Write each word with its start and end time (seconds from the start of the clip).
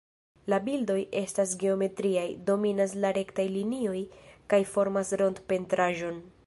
La 0.51 0.57
bildoj 0.67 0.95
estas 1.19 1.51
geometriaj, 1.63 2.25
dominas 2.49 2.97
la 3.05 3.13
rektaj 3.19 3.47
linioj 3.59 4.01
kaj 4.55 4.65
formas 4.75 5.19
rond-pentraĵon. 5.23 6.23